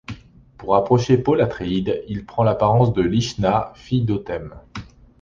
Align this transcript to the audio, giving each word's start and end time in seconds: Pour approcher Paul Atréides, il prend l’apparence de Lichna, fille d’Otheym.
Pour 0.57 0.75
approcher 0.75 1.15
Paul 1.19 1.41
Atréides, 1.41 2.03
il 2.07 2.25
prend 2.25 2.41
l’apparence 2.43 2.91
de 2.91 3.03
Lichna, 3.03 3.71
fille 3.75 4.01
d’Otheym. 4.03 4.49